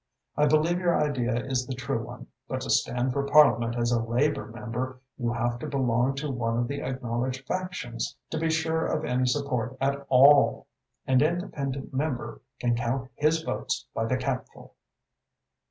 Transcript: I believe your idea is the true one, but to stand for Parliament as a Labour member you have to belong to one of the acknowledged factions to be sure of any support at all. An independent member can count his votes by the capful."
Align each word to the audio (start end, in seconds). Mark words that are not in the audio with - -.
I 0.35 0.47
believe 0.47 0.79
your 0.79 0.99
idea 0.99 1.45
is 1.45 1.67
the 1.67 1.75
true 1.75 2.01
one, 2.03 2.25
but 2.47 2.61
to 2.61 2.71
stand 2.71 3.13
for 3.13 3.23
Parliament 3.23 3.75
as 3.77 3.91
a 3.91 4.01
Labour 4.01 4.47
member 4.47 4.99
you 5.15 5.31
have 5.31 5.59
to 5.59 5.67
belong 5.67 6.15
to 6.15 6.31
one 6.31 6.57
of 6.57 6.67
the 6.67 6.81
acknowledged 6.81 7.45
factions 7.45 8.15
to 8.31 8.39
be 8.39 8.49
sure 8.49 8.87
of 8.87 9.05
any 9.05 9.27
support 9.27 9.77
at 9.79 10.03
all. 10.09 10.65
An 11.05 11.21
independent 11.21 11.93
member 11.93 12.41
can 12.59 12.75
count 12.75 13.11
his 13.13 13.43
votes 13.43 13.85
by 13.93 14.05
the 14.07 14.17
capful." 14.17 14.73